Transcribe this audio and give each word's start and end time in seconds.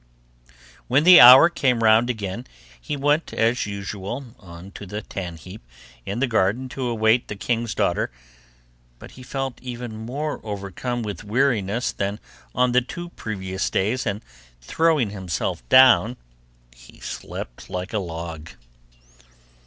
When 0.87 1.03
the 1.03 1.21
hour 1.21 1.47
came 1.47 1.83
round 1.83 2.09
again 2.09 2.47
he 2.81 2.97
went 2.97 3.33
as 3.33 3.67
usual 3.67 4.33
on 4.39 4.71
to 4.71 4.87
the 4.87 5.03
tan 5.03 5.37
heap 5.37 5.63
in 6.07 6.19
the 6.19 6.25
garden 6.25 6.69
to 6.69 6.87
await 6.87 7.27
the 7.27 7.35
king's 7.35 7.75
daughter, 7.75 8.09
but 8.97 9.11
he 9.11 9.21
felt 9.21 9.61
even 9.61 9.95
more 9.95 10.41
overcome 10.43 11.03
with 11.03 11.23
weariness 11.23 11.91
than 11.91 12.19
on 12.55 12.71
the 12.71 12.81
two 12.81 13.09
previous 13.09 13.69
days, 13.69 14.07
and 14.07 14.25
throwing 14.59 15.11
himself 15.11 15.61
down, 15.69 16.17
he 16.75 16.99
slept 16.99 17.69
like 17.69 17.93
a 17.93 17.99
log. 17.99 18.49